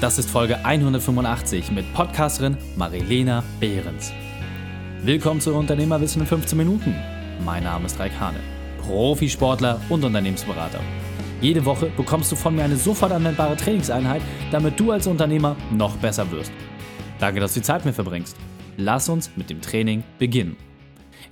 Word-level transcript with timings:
Das 0.00 0.16
ist 0.16 0.30
Folge 0.30 0.64
185 0.64 1.72
mit 1.72 1.92
Podcasterin 1.92 2.56
Marilena 2.76 3.42
Behrens. 3.58 4.12
Willkommen 5.02 5.40
zu 5.40 5.52
Unternehmerwissen 5.52 6.22
in 6.22 6.28
15 6.28 6.56
Minuten. 6.56 6.94
Mein 7.44 7.64
Name 7.64 7.86
ist 7.86 7.98
Raik 7.98 8.12
Hane, 8.20 8.38
Profisportler 8.80 9.80
und 9.88 10.04
Unternehmensberater. 10.04 10.78
Jede 11.40 11.64
Woche 11.64 11.90
bekommst 11.96 12.30
du 12.30 12.36
von 12.36 12.54
mir 12.54 12.62
eine 12.62 12.76
sofort 12.76 13.10
anwendbare 13.10 13.56
Trainingseinheit, 13.56 14.22
damit 14.52 14.78
du 14.78 14.92
als 14.92 15.08
Unternehmer 15.08 15.56
noch 15.72 15.96
besser 15.96 16.30
wirst. 16.30 16.52
Danke, 17.18 17.40
dass 17.40 17.54
du 17.54 17.60
die 17.60 17.66
Zeit 17.66 17.78
mit 17.78 17.86
mir 17.86 17.94
verbringst. 17.94 18.36
Lass 18.76 19.08
uns 19.08 19.32
mit 19.34 19.50
dem 19.50 19.60
Training 19.60 20.04
beginnen. 20.20 20.56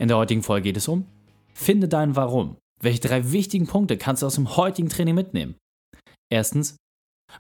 In 0.01 0.09
der 0.09 0.17
heutigen 0.17 0.43
Folge 0.43 0.64
geht 0.64 0.77
es 0.77 0.89
um 0.89 1.07
Finde 1.55 1.87
dein 1.87 2.17
Warum. 2.17 2.57
Welche 2.83 3.01
drei 3.01 3.30
wichtigen 3.30 3.69
Punkte 3.69 3.96
kannst 3.96 4.23
du 4.23 4.27
aus 4.27 4.35
dem 4.35 4.57
heutigen 4.57 4.89
Training 4.89 5.14
mitnehmen? 5.14 5.55
Erstens, 6.33 6.77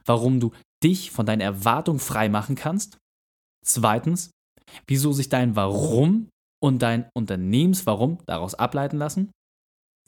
warum 0.04 0.38
du 0.38 0.52
dich 0.82 1.10
von 1.10 1.26
deinen 1.26 1.40
Erwartungen 1.40 2.00
frei 2.00 2.28
machen 2.28 2.56
kannst. 2.56 2.98
Zweitens, 3.64 4.30
wieso 4.86 5.12
sich 5.12 5.28
dein 5.28 5.56
Warum 5.56 6.28
und 6.62 6.80
dein 6.80 7.08
Unternehmenswarum 7.14 8.18
daraus 8.26 8.54
ableiten 8.54 8.98
lassen. 8.98 9.30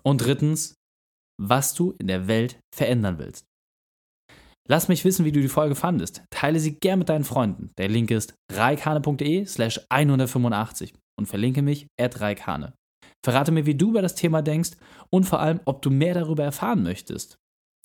Und 0.02 0.18
drittens, 0.18 0.74
was 1.40 1.74
du 1.74 1.92
in 1.98 2.08
der 2.08 2.26
Welt 2.26 2.58
verändern 2.74 3.18
willst. 3.18 3.44
Lass 4.70 4.88
mich 4.88 5.04
wissen, 5.04 5.24
wie 5.24 5.32
du 5.32 5.40
die 5.40 5.48
Folge 5.48 5.74
fandest. 5.74 6.22
Teile 6.30 6.60
sie 6.60 6.74
gern 6.74 6.98
mit 6.98 7.08
deinen 7.08 7.24
Freunden. 7.24 7.70
Der 7.78 7.88
Link 7.88 8.10
ist 8.10 8.34
reikane.de 8.52 9.46
slash 9.46 9.80
185 9.88 10.92
und 11.18 11.26
verlinke 11.26 11.62
mich 11.62 11.86
at 11.98 12.20
reikane. 12.20 12.74
Verrate 13.24 13.50
mir, 13.50 13.66
wie 13.66 13.74
du 13.74 13.90
über 13.90 14.02
das 14.02 14.14
Thema 14.14 14.42
denkst 14.42 14.72
und 15.10 15.24
vor 15.24 15.40
allem, 15.40 15.60
ob 15.64 15.80
du 15.82 15.90
mehr 15.90 16.14
darüber 16.14 16.44
erfahren 16.44 16.82
möchtest. 16.82 17.36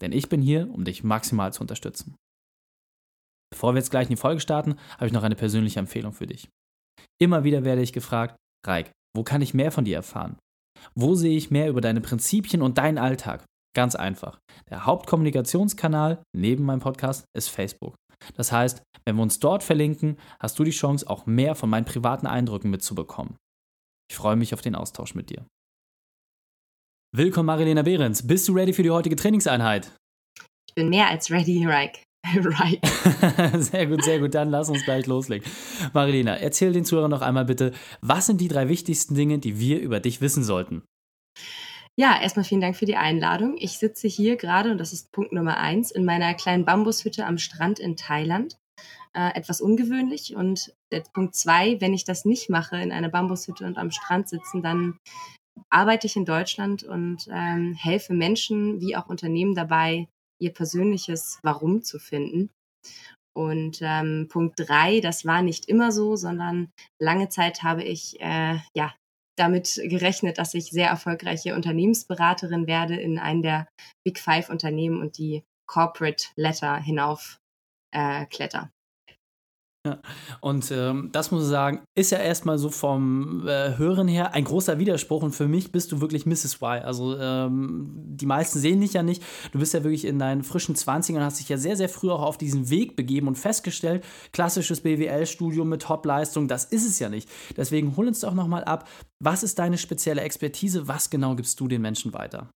Denn 0.02 0.12
ich 0.12 0.28
bin 0.28 0.42
hier, 0.42 0.70
um 0.70 0.84
dich 0.84 1.04
maximal 1.04 1.54
zu 1.54 1.62
unterstützen. 1.62 2.16
Bevor 3.54 3.76
wir 3.76 3.78
jetzt 3.78 3.92
gleich 3.92 4.10
in 4.10 4.16
die 4.16 4.20
Folge 4.20 4.40
starten, 4.42 4.80
habe 4.96 5.06
ich 5.06 5.14
noch 5.14 5.22
eine 5.22 5.36
persönliche 5.36 5.78
Empfehlung 5.78 6.12
für 6.12 6.26
dich. 6.26 6.50
Immer 7.22 7.44
wieder 7.44 7.64
werde 7.64 7.84
ich 7.84 7.94
gefragt, 7.94 8.36
Reik, 8.66 8.90
wo 9.16 9.24
kann 9.24 9.44
ich 9.44 9.54
mehr 9.54 9.72
von 9.72 9.86
dir 9.86 9.96
erfahren? 9.96 10.40
Wo 10.96 11.14
sehe 11.14 11.38
ich 11.38 11.52
mehr 11.52 11.70
über 11.70 11.80
deine 11.80 12.02
Prinzipien 12.02 12.64
und 12.64 12.80
deinen 12.80 12.98
Alltag? 12.98 13.46
Ganz 13.76 13.94
einfach. 13.94 14.40
Der 14.72 14.88
Hauptkommunikationskanal 14.88 16.24
neben 16.36 16.64
meinem 16.66 16.80
Podcast 16.80 17.26
ist 17.38 17.50
Facebook. 17.50 17.94
Das 18.34 18.52
heißt, 18.52 18.82
wenn 19.06 19.18
wir 19.18 19.22
uns 19.22 19.40
dort 19.40 19.62
verlinken, 19.62 20.18
hast 20.40 20.58
du 20.58 20.64
die 20.64 20.72
Chance, 20.72 21.08
auch 21.08 21.28
mehr 21.28 21.54
von 21.54 21.70
meinen 21.70 21.86
privaten 21.86 22.26
Eindrücken 22.26 22.72
mitzubekommen. 22.72 23.36
Ich 24.10 24.18
freue 24.18 24.36
mich 24.36 24.56
auf 24.56 24.62
den 24.62 24.74
Austausch 24.74 25.14
mit 25.14 25.30
dir. 25.30 25.46
Willkommen, 27.16 27.46
Marilena 27.46 27.84
Behrens. 27.84 28.26
Bist 28.26 28.48
du 28.48 28.54
ready 28.54 28.74
für 28.74 28.82
die 28.82 28.90
heutige 28.90 29.16
Trainingseinheit? 29.16 29.92
Ich 30.68 30.74
bin 30.74 30.90
mehr 30.90 31.10
als 31.10 31.30
ready, 31.30 31.68
Reik. 31.68 32.02
right. 32.36 32.80
sehr 33.64 33.88
gut, 33.88 34.04
sehr 34.04 34.20
gut. 34.20 34.34
Dann 34.34 34.50
lass 34.50 34.70
uns 34.70 34.84
gleich 34.84 35.06
loslegen. 35.06 35.50
Marilena, 35.94 36.36
erzähl 36.36 36.72
den 36.72 36.86
Zuhörern 36.86 37.12
noch 37.12 37.22
einmal 37.22 37.46
bitte, 37.46 37.74
was 38.02 38.26
sind 38.26 38.40
die 38.40 38.48
drei 38.48 38.70
wichtigsten 38.70 39.16
Dinge, 39.16 39.40
die 39.40 39.60
wir 39.60 39.80
über 39.80 40.00
dich 40.00 40.22
wissen 40.22 40.44
sollten? 40.44 40.84
Ja, 41.96 42.20
erstmal 42.20 42.46
vielen 42.46 42.62
Dank 42.62 42.76
für 42.76 42.86
die 42.86 42.96
Einladung. 42.96 43.56
Ich 43.60 43.78
sitze 43.78 44.08
hier 44.08 44.36
gerade, 44.36 44.72
und 44.72 44.80
das 44.80 44.94
ist 44.94 45.12
Punkt 45.12 45.32
Nummer 45.32 45.58
eins, 45.58 45.92
in 45.92 46.06
meiner 46.06 46.34
kleinen 46.34 46.66
Bambushütte 46.66 47.26
am 47.26 47.38
Strand 47.38 47.80
in 47.80 47.96
Thailand. 47.96 48.58
Äh, 49.16 49.36
etwas 49.36 49.62
ungewöhnlich. 49.62 50.36
Und 50.36 50.74
Punkt 51.14 51.36
zwei, 51.36 51.80
wenn 51.82 51.94
ich 51.94 52.04
das 52.04 52.26
nicht 52.26 52.50
mache, 52.50 52.78
in 52.78 52.92
einer 52.92 53.10
Bambushütte 53.10 53.66
und 53.66 53.78
am 53.78 53.92
Strand 53.92 54.28
sitzen, 54.28 54.64
dann 54.64 54.98
arbeite 55.70 56.08
ich 56.08 56.16
in 56.16 56.26
Deutschland 56.26 56.84
und 56.84 57.28
ähm, 57.32 57.74
helfe 57.74 58.14
Menschen 58.14 58.82
wie 58.82 58.96
auch 58.96 59.08
Unternehmen 59.08 59.54
dabei, 59.54 60.08
ihr 60.40 60.54
persönliches 60.54 61.40
Warum 61.44 61.84
zu 61.84 62.00
finden. 62.00 62.50
Und 63.36 63.80
ähm, 63.82 64.28
Punkt 64.30 64.60
drei, 64.60 65.00
das 65.00 65.26
war 65.26 65.42
nicht 65.42 65.68
immer 65.68 65.92
so, 65.92 66.16
sondern 66.16 66.72
lange 67.02 67.30
Zeit 67.30 67.64
habe 67.64 67.84
ich 67.84 68.20
äh, 68.22 68.60
ja 68.76 68.94
damit 69.36 69.82
gerechnet, 69.84 70.38
dass 70.38 70.54
ich 70.54 70.66
sehr 70.66 70.90
erfolgreiche 70.90 71.56
Unternehmensberaterin 71.56 72.68
werde 72.68 72.96
in 72.96 73.18
einem 73.18 73.42
der 73.42 73.68
Big 74.06 74.20
Five 74.20 74.50
Unternehmen 74.50 75.02
und 75.02 75.18
die 75.18 75.44
Corporate 75.68 76.26
Letter 76.36 76.78
hinauf 76.78 77.40
äh, 77.92 78.26
kletter. 78.28 78.73
Und 80.40 80.72
ähm, 80.72 81.10
das 81.12 81.32
muss 81.32 81.44
ich 81.44 81.50
sagen, 81.50 81.82
ist 81.94 82.12
ja 82.12 82.18
erstmal 82.18 82.58
so 82.58 82.70
vom 82.70 83.46
äh, 83.48 83.78
Hören 83.78 84.08
her 84.08 84.34
ein 84.34 84.46
großer 84.46 84.80
Widerspruch. 84.80 85.24
Und 85.24 85.34
für 85.34 85.48
mich 85.48 85.74
bist 85.74 85.92
du 85.92 86.00
wirklich 86.00 86.26
Mrs. 86.26 86.62
Y. 86.62 86.84
Also 86.84 87.18
ähm, 87.20 87.92
die 87.94 88.26
meisten 88.26 88.60
sehen 88.60 88.80
dich 88.80 88.94
ja 88.94 89.04
nicht. 89.04 89.22
Du 89.52 89.60
bist 89.60 89.74
ja 89.74 89.84
wirklich 89.84 90.06
in 90.06 90.20
deinen 90.20 90.44
frischen 90.44 90.76
20ern 90.76 91.18
und 91.18 91.24
hast 91.24 91.40
dich 91.40 91.50
ja 91.50 91.58
sehr, 91.58 91.76
sehr 91.76 91.90
früh 91.90 92.10
auch 92.10 92.22
auf 92.22 92.38
diesen 92.38 92.70
Weg 92.70 92.96
begeben 92.96 93.28
und 93.28 93.38
festgestellt, 93.38 94.06
klassisches 94.32 94.82
BWL-Studium 94.82 95.68
mit 95.68 95.82
Top-Leistung, 95.82 96.48
das 96.48 96.66
ist 96.66 96.88
es 96.88 97.00
ja 97.00 97.10
nicht. 97.10 97.30
Deswegen 97.58 97.98
hol 97.98 98.08
uns 98.08 98.22
doch 98.22 98.34
nochmal 98.34 98.64
ab. 98.64 98.88
Was 99.20 99.44
ist 99.44 99.60
deine 99.60 99.78
spezielle 99.78 100.22
Expertise? 100.22 100.88
Was 100.88 101.10
genau 101.10 101.36
gibst 101.36 101.60
du 101.60 101.68
den 101.68 101.82
Menschen 101.82 102.14
weiter? 102.14 102.50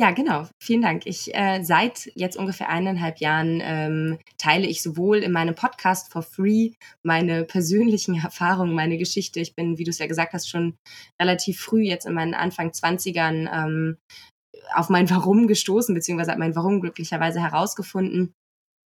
Ja, 0.00 0.12
genau. 0.12 0.46
Vielen 0.62 0.82
Dank. 0.82 1.02
Ich 1.06 1.34
äh, 1.34 1.62
seit 1.62 2.10
jetzt 2.14 2.36
ungefähr 2.36 2.68
eineinhalb 2.68 3.18
Jahren 3.18 3.60
ähm, 3.62 4.18
teile 4.38 4.66
ich 4.66 4.82
sowohl 4.82 5.18
in 5.18 5.32
meinem 5.32 5.54
Podcast 5.54 6.12
for 6.12 6.22
free 6.22 6.72
meine 7.02 7.44
persönlichen 7.44 8.14
Erfahrungen, 8.24 8.74
meine 8.74 8.98
Geschichte. 8.98 9.40
Ich 9.40 9.54
bin, 9.54 9.78
wie 9.78 9.84
du 9.84 9.90
es 9.90 9.98
ja 9.98 10.06
gesagt 10.06 10.32
hast, 10.32 10.48
schon 10.48 10.76
relativ 11.20 11.60
früh 11.60 11.82
jetzt 11.82 12.06
in 12.06 12.14
meinen 12.14 12.34
Anfang 12.34 12.70
20ern 12.70 13.48
ähm, 13.52 13.96
auf 14.74 14.88
mein 14.88 15.10
Warum 15.10 15.46
gestoßen, 15.48 15.94
beziehungsweise 15.94 16.30
habe 16.30 16.40
mein 16.40 16.56
Warum 16.56 16.80
glücklicherweise 16.80 17.40
herausgefunden 17.40 18.34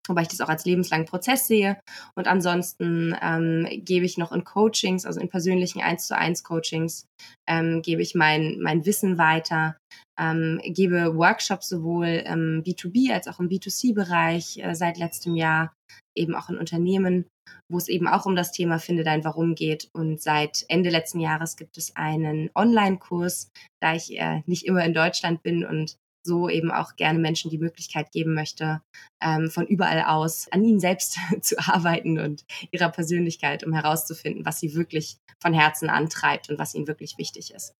wobei 0.07 0.23
ich 0.23 0.28
das 0.28 0.41
auch 0.41 0.50
als 0.50 0.66
lebenslangen 0.66 1.06
Prozess 1.06 1.47
sehe. 1.47 1.79
Und 2.16 2.28
ansonsten 2.28 3.16
ähm, 3.22 3.67
gebe 3.84 4.06
ich 4.06 4.17
noch 4.17 4.31
in 4.31 4.44
Coachings, 4.44 5.06
also 5.06 5.19
in 5.19 5.29
persönlichen 5.29 5.81
1 5.81 6.07
zu 6.07 6.17
1 6.17 6.44
Coachings, 6.44 7.06
ähm, 7.47 7.81
gebe 7.81 8.01
ich 8.01 8.16
mein, 8.16 8.59
mein 8.59 8.85
Wissen 8.85 9.17
weiter, 9.17 9.78
ähm, 10.19 10.59
gebe 10.63 11.16
Workshops 11.16 11.69
sowohl 11.69 12.23
im 12.25 12.63
B2B 12.63 13.13
als 13.13 13.28
auch 13.28 13.39
im 13.39 13.50
B2C-Bereich 13.50 14.57
äh, 14.57 14.75
seit 14.75 14.97
letztem 14.97 15.35
Jahr, 15.35 15.73
eben 16.16 16.35
auch 16.35 16.50
in 16.50 16.57
Unternehmen, 16.57 17.25
wo 17.69 17.78
es 17.78 17.88
eben 17.88 18.07
auch 18.07 18.25
um 18.25 18.35
das 18.35 18.51
Thema 18.51 18.79
Finde 18.79 19.03
dein 19.03 19.23
Warum 19.23 19.56
geht. 19.56 19.89
Und 19.94 20.22
seit 20.22 20.66
Ende 20.68 20.89
letzten 20.89 21.19
Jahres 21.19 21.56
gibt 21.56 21.78
es 21.78 21.95
einen 21.95 22.50
Online-Kurs, 22.56 23.50
da 23.81 23.95
ich 23.95 24.19
äh, 24.19 24.41
nicht 24.45 24.66
immer 24.66 24.83
in 24.83 24.94
Deutschland 24.94 25.44
bin 25.44 25.66
und 25.66 25.95
so 26.23 26.49
eben 26.49 26.71
auch 26.71 26.95
gerne 26.95 27.19
Menschen 27.19 27.51
die 27.51 27.57
Möglichkeit 27.57 28.11
geben 28.11 28.33
möchte, 28.33 28.81
ähm, 29.21 29.49
von 29.49 29.65
überall 29.67 30.03
aus 30.03 30.47
an 30.51 30.63
ihnen 30.63 30.79
selbst 30.79 31.17
zu 31.41 31.57
arbeiten 31.59 32.19
und 32.19 32.45
ihrer 32.71 32.89
Persönlichkeit, 32.89 33.63
um 33.63 33.73
herauszufinden, 33.73 34.45
was 34.45 34.59
sie 34.59 34.75
wirklich 34.75 35.17
von 35.39 35.53
Herzen 35.53 35.89
antreibt 35.89 36.49
und 36.49 36.59
was 36.59 36.75
ihnen 36.75 36.87
wirklich 36.87 37.17
wichtig 37.17 37.53
ist. 37.53 37.73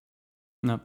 Ja. 0.64 0.80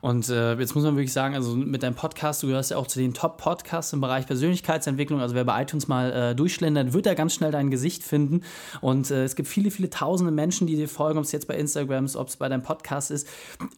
Und 0.00 0.28
äh, 0.28 0.58
jetzt 0.58 0.74
muss 0.74 0.82
man 0.82 0.96
wirklich 0.96 1.12
sagen, 1.12 1.36
also 1.36 1.54
mit 1.54 1.84
deinem 1.84 1.94
Podcast, 1.94 2.42
du 2.42 2.48
gehörst 2.48 2.72
ja 2.72 2.76
auch 2.76 2.88
zu 2.88 2.98
den 2.98 3.14
Top-Podcasts 3.14 3.92
im 3.92 4.00
Bereich 4.00 4.26
Persönlichkeitsentwicklung. 4.26 5.20
Also 5.20 5.36
wer 5.36 5.44
bei 5.44 5.62
iTunes 5.62 5.86
mal 5.86 6.12
äh, 6.12 6.34
durchschlendert, 6.34 6.92
wird 6.92 7.06
da 7.06 7.14
ganz 7.14 7.34
schnell 7.34 7.52
dein 7.52 7.70
Gesicht 7.70 8.02
finden. 8.02 8.42
Und 8.80 9.12
äh, 9.12 9.22
es 9.22 9.36
gibt 9.36 9.48
viele, 9.48 9.70
viele 9.70 9.88
tausende 9.88 10.32
Menschen, 10.32 10.66
die 10.66 10.74
dir 10.74 10.88
folgen, 10.88 11.18
ob 11.18 11.24
es 11.24 11.30
jetzt 11.30 11.46
bei 11.46 11.54
Instagram 11.54 12.06
ist, 12.06 12.16
ob 12.16 12.26
es 12.26 12.38
bei 12.38 12.48
deinem 12.48 12.62
Podcast 12.62 13.12
ist. 13.12 13.28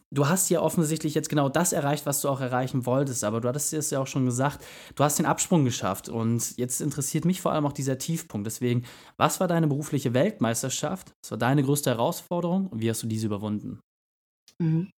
Du 0.09 0.27
hast 0.27 0.49
ja 0.49 0.59
offensichtlich 0.59 1.13
jetzt 1.13 1.29
genau 1.29 1.49
das 1.49 1.71
erreicht, 1.71 2.07
was 2.07 2.21
du 2.21 2.29
auch 2.29 2.41
erreichen 2.41 2.87
wolltest. 2.87 3.23
Aber 3.23 3.39
du 3.39 3.47
hattest 3.47 3.73
es 3.73 3.91
ja 3.91 3.99
auch 3.99 4.07
schon 4.07 4.25
gesagt, 4.25 4.65
du 4.95 5.03
hast 5.03 5.19
den 5.19 5.27
Absprung 5.27 5.65
geschafft. 5.65 6.09
Und 6.09 6.57
jetzt 6.57 6.81
interessiert 6.81 7.25
mich 7.25 7.41
vor 7.41 7.51
allem 7.51 7.67
auch 7.67 7.73
dieser 7.73 7.99
Tiefpunkt. 7.99 8.47
Deswegen, 8.47 8.85
was 9.17 9.39
war 9.39 9.47
deine 9.47 9.67
berufliche 9.67 10.15
Weltmeisterschaft? 10.15 11.13
Was 11.21 11.29
war 11.29 11.37
deine 11.37 11.61
größte 11.61 11.91
Herausforderung 11.91 12.67
und 12.67 12.81
wie 12.81 12.89
hast 12.89 13.03
du 13.03 13.07
diese 13.07 13.27
überwunden? 13.27 13.79
Mhm. 14.59 14.92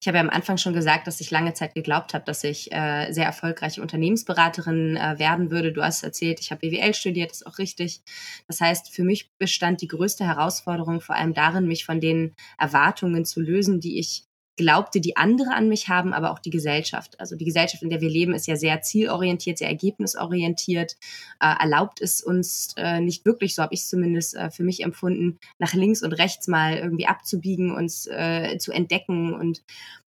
Ich 0.00 0.08
habe 0.08 0.16
ja 0.16 0.22
am 0.22 0.30
Anfang 0.30 0.56
schon 0.56 0.72
gesagt, 0.72 1.06
dass 1.06 1.20
ich 1.20 1.30
lange 1.30 1.52
Zeit 1.52 1.74
geglaubt 1.74 2.14
habe, 2.14 2.24
dass 2.24 2.42
ich 2.42 2.72
äh, 2.72 3.12
sehr 3.12 3.26
erfolgreiche 3.26 3.82
Unternehmensberaterin 3.82 4.96
äh, 4.96 5.18
werden 5.18 5.50
würde. 5.50 5.72
Du 5.72 5.82
hast 5.82 6.02
erzählt, 6.02 6.40
ich 6.40 6.50
habe 6.50 6.66
BWL 6.68 6.94
studiert, 6.94 7.32
ist 7.32 7.46
auch 7.46 7.58
richtig. 7.58 8.00
Das 8.46 8.60
heißt, 8.60 8.90
für 8.90 9.04
mich 9.04 9.30
bestand 9.36 9.82
die 9.82 9.88
größte 9.88 10.26
Herausforderung 10.26 11.00
vor 11.00 11.16
allem 11.16 11.34
darin, 11.34 11.66
mich 11.66 11.84
von 11.84 12.00
den 12.00 12.34
Erwartungen 12.58 13.24
zu 13.24 13.40
lösen, 13.40 13.80
die 13.80 13.98
ich 13.98 14.24
glaubte, 14.60 15.00
die 15.00 15.16
andere 15.16 15.54
an 15.54 15.68
mich 15.68 15.88
haben, 15.88 16.12
aber 16.12 16.30
auch 16.30 16.38
die 16.38 16.50
Gesellschaft. 16.50 17.18
Also 17.18 17.34
die 17.34 17.46
Gesellschaft, 17.46 17.82
in 17.82 17.88
der 17.88 18.02
wir 18.02 18.10
leben, 18.10 18.34
ist 18.34 18.46
ja 18.46 18.56
sehr 18.56 18.82
zielorientiert, 18.82 19.58
sehr 19.58 19.68
ergebnisorientiert, 19.68 20.96
äh, 21.40 21.54
erlaubt 21.60 22.00
es 22.02 22.22
uns 22.22 22.74
äh, 22.76 23.00
nicht 23.00 23.24
wirklich, 23.24 23.54
so 23.54 23.62
habe 23.62 23.72
ich 23.74 23.80
es 23.80 23.88
zumindest 23.88 24.36
äh, 24.36 24.50
für 24.50 24.62
mich 24.62 24.82
empfunden, 24.82 25.38
nach 25.58 25.72
links 25.72 26.02
und 26.02 26.12
rechts 26.12 26.46
mal 26.46 26.76
irgendwie 26.76 27.06
abzubiegen, 27.06 27.74
uns 27.74 28.06
äh, 28.06 28.58
zu 28.58 28.72
entdecken 28.72 29.32
und 29.34 29.62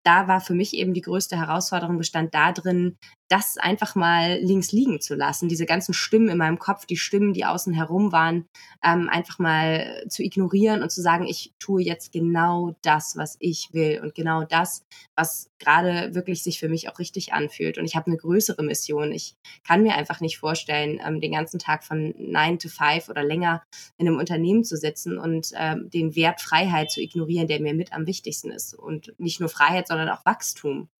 da 0.05 0.27
war 0.27 0.41
für 0.41 0.55
mich 0.55 0.75
eben 0.75 0.95
die 0.95 1.01
größte 1.01 1.37
Herausforderung 1.37 1.97
bestand 1.97 2.35
darin, 2.35 2.97
das 3.33 3.57
einfach 3.57 3.95
mal 3.95 4.39
links 4.43 4.73
liegen 4.73 5.01
zu 5.01 5.15
lassen, 5.15 5.49
diese 5.49 5.65
ganzen 5.65 5.95
Stimmen 5.95 6.29
in 6.29 6.37
meinem 6.37 6.59
Kopf, 6.59 6.85
die 6.85 6.99
Stimmen, 6.99 7.33
die 7.33 7.47
außen 7.47 7.73
herum 7.73 8.13
waren, 8.13 8.45
ähm, 8.85 9.09
einfach 9.09 9.39
mal 9.39 10.05
zu 10.11 10.23
ignorieren 10.23 10.83
und 10.83 10.93
zu 10.93 11.01
sagen, 11.01 11.27
ich 11.27 11.55
tue 11.59 11.83
jetzt 11.83 12.13
genau 12.13 12.77
das, 12.83 13.17
was 13.17 13.39
ich 13.41 13.71
will 13.73 14.03
und 14.03 14.15
genau 14.15 14.45
das, 14.45 14.85
was 15.17 15.51
gerade 15.59 16.15
wirklich 16.15 16.43
sich 16.43 16.61
für 16.61 16.69
mich 16.69 16.91
auch 16.91 16.99
richtig 16.99 17.33
anfühlt. 17.33 17.79
Und 17.79 17.87
ich 17.87 17.97
habe 17.97 18.09
eine 18.09 18.19
größere 18.19 18.63
Mission. 18.63 19.13
Ich 19.13 19.35
kann 19.67 19.83
mir 19.83 19.95
einfach 19.95 20.21
nicht 20.21 20.37
vorstellen, 20.37 21.01
ähm, 21.03 21.23
den 21.23 21.33
ganzen 21.33 21.59
Tag 21.59 21.85
von 21.85 22.15
9 22.19 22.59
to 22.59 22.69
5 22.69 23.09
oder 23.09 23.25
länger 23.25 23.63
in 23.97 24.09
einem 24.09 24.19
Unternehmen 24.19 24.63
zu 24.63 24.77
sitzen 24.77 25.17
und 25.17 25.53
ähm, 25.57 25.89
den 25.89 26.15
Wert 26.15 26.43
Freiheit 26.43 26.91
zu 26.91 27.01
ignorieren, 27.01 27.49
der 27.49 27.63
mir 27.63 27.73
mit 27.73 27.95
am 27.95 28.07
wichtigsten 28.07 28.51
ist. 28.51 28.75
Und 28.75 29.15
nicht 29.17 29.41
nur 29.41 29.49
Freiheit, 29.49 29.89
sondern 29.89 30.11
auch 30.11 30.27
Wachstum. 30.27 30.91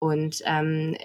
Und 0.00 0.42
ähm, 0.44 0.96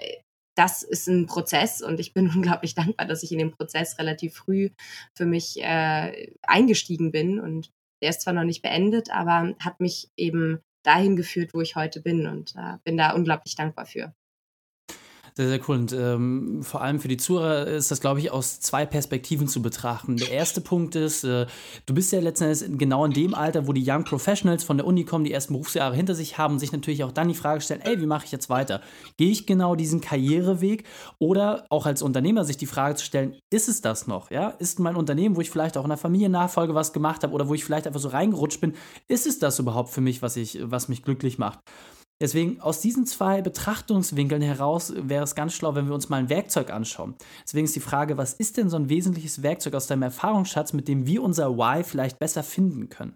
das 0.54 0.82
ist 0.82 1.08
ein 1.08 1.26
Prozess 1.26 1.82
und 1.82 2.00
ich 2.00 2.12
bin 2.12 2.28
unglaublich 2.34 2.74
dankbar, 2.74 3.06
dass 3.06 3.22
ich 3.22 3.32
in 3.32 3.38
den 3.38 3.52
Prozess 3.52 3.98
relativ 3.98 4.34
früh 4.34 4.70
für 5.14 5.26
mich 5.26 5.62
äh, 5.62 6.32
eingestiegen 6.42 7.12
bin. 7.12 7.40
Und 7.40 7.70
der 8.02 8.10
ist 8.10 8.22
zwar 8.22 8.32
noch 8.32 8.44
nicht 8.44 8.62
beendet, 8.62 9.10
aber 9.10 9.54
hat 9.60 9.80
mich 9.80 10.10
eben 10.16 10.60
dahin 10.82 11.16
geführt, 11.16 11.54
wo 11.54 11.60
ich 11.60 11.76
heute 11.76 12.00
bin 12.00 12.26
und 12.26 12.54
äh, 12.56 12.78
bin 12.84 12.96
da 12.96 13.12
unglaublich 13.12 13.56
dankbar 13.56 13.86
für. 13.86 14.14
Sehr, 15.36 15.48
sehr 15.48 15.60
cool. 15.66 15.78
Und 15.78 15.92
ähm, 15.92 16.62
vor 16.62 16.80
allem 16.80 17.00
für 17.00 17.08
die 17.08 17.16
Zuhörer 17.16 17.66
ist 17.66 17.90
das, 17.90 18.00
glaube 18.00 18.20
ich, 18.20 18.30
aus 18.30 18.60
zwei 18.60 18.86
Perspektiven 18.86 19.48
zu 19.48 19.62
betrachten. 19.62 20.16
Der 20.16 20.30
erste 20.30 20.60
Punkt 20.60 20.94
ist, 20.94 21.24
äh, 21.24 21.46
du 21.86 21.94
bist 21.94 22.12
ja 22.12 22.20
letztendlich 22.20 22.78
genau 22.78 23.04
in 23.04 23.10
dem 23.10 23.34
Alter, 23.34 23.66
wo 23.66 23.72
die 23.72 23.82
Young 23.84 24.04
Professionals 24.04 24.62
von 24.62 24.76
der 24.76 24.86
Uni 24.86 25.02
kommen, 25.04 25.24
die 25.24 25.32
ersten 25.32 25.54
Berufsjahre 25.54 25.96
hinter 25.96 26.14
sich 26.14 26.38
haben, 26.38 26.60
sich 26.60 26.70
natürlich 26.70 27.02
auch 27.02 27.10
dann 27.10 27.26
die 27.26 27.34
Frage 27.34 27.60
stellen, 27.62 27.80
ey, 27.80 28.00
wie 28.00 28.06
mache 28.06 28.26
ich 28.26 28.30
jetzt 28.30 28.48
weiter? 28.48 28.80
Gehe 29.16 29.32
ich 29.32 29.44
genau 29.44 29.74
diesen 29.74 30.00
Karriereweg? 30.00 30.84
Oder 31.18 31.66
auch 31.68 31.86
als 31.86 32.00
Unternehmer 32.02 32.44
sich 32.44 32.56
die 32.56 32.66
Frage 32.66 32.94
zu 32.94 33.04
stellen, 33.04 33.34
ist 33.50 33.68
es 33.68 33.80
das 33.80 34.06
noch? 34.06 34.30
Ja? 34.30 34.50
Ist 34.50 34.78
mein 34.78 34.94
Unternehmen, 34.94 35.34
wo 35.34 35.40
ich 35.40 35.50
vielleicht 35.50 35.76
auch 35.76 35.84
in 35.84 35.90
der 35.90 35.98
Familiennachfolge 35.98 36.76
was 36.76 36.92
gemacht 36.92 37.24
habe 37.24 37.32
oder 37.32 37.48
wo 37.48 37.54
ich 37.54 37.64
vielleicht 37.64 37.88
einfach 37.88 37.98
so 37.98 38.08
reingerutscht 38.08 38.60
bin, 38.60 38.74
ist 39.08 39.26
es 39.26 39.40
das 39.40 39.58
überhaupt 39.58 39.90
für 39.90 40.00
mich, 40.00 40.22
was, 40.22 40.36
ich, 40.36 40.60
was 40.62 40.88
mich 40.88 41.02
glücklich 41.02 41.38
macht? 41.38 41.58
Deswegen 42.20 42.60
aus 42.60 42.80
diesen 42.80 43.06
zwei 43.06 43.42
Betrachtungswinkeln 43.42 44.40
heraus 44.40 44.92
wäre 44.96 45.24
es 45.24 45.34
ganz 45.34 45.52
schlau, 45.54 45.74
wenn 45.74 45.86
wir 45.86 45.94
uns 45.94 46.08
mal 46.08 46.18
ein 46.18 46.28
Werkzeug 46.28 46.70
anschauen. 46.70 47.14
Deswegen 47.44 47.64
ist 47.64 47.74
die 47.74 47.80
Frage, 47.80 48.16
was 48.16 48.34
ist 48.34 48.56
denn 48.56 48.70
so 48.70 48.76
ein 48.76 48.88
wesentliches 48.88 49.42
Werkzeug 49.42 49.74
aus 49.74 49.88
deinem 49.88 50.02
Erfahrungsschatz, 50.02 50.72
mit 50.72 50.86
dem 50.86 51.06
wir 51.06 51.22
unser 51.22 51.56
Why 51.56 51.82
vielleicht 51.82 52.18
besser 52.18 52.44
finden 52.44 52.88
können? 52.88 53.14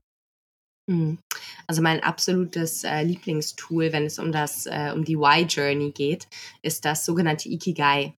Mhm. 0.89 1.19
Also 1.67 1.83
mein 1.83 2.03
absolutes 2.03 2.83
äh, 2.83 3.03
Lieblingstool, 3.03 3.93
wenn 3.93 4.07
es 4.07 4.19
um 4.19 4.33
das 4.33 4.67
äh, 4.67 4.91
um 4.95 5.05
die 5.05 5.19
Why 5.19 5.43
Journey 5.43 5.93
geht, 5.93 6.27
ist 6.63 6.85
das 6.85 7.05
sogenannte 7.05 7.49
Ikigai. 7.49 8.15